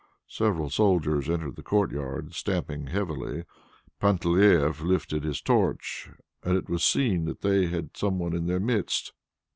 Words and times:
Several 0.27 0.71
soldiers 0.71 1.29
entered 1.29 1.57
the 1.57 1.61
courtyard, 1.61 2.33
stamping 2.33 2.87
heavily. 2.87 3.43
Panteleieff 3.99 4.81
lifted 4.81 5.23
his 5.23 5.41
torch 5.41 6.09
and 6.41 6.57
it 6.57 6.67
was 6.67 6.83
seen 6.83 7.25
that 7.25 7.41
they 7.41 7.67
had 7.67 7.95
some 7.95 8.17
one 8.17 8.33
in 8.33 8.47
their 8.47 8.59
midst. 8.59 9.13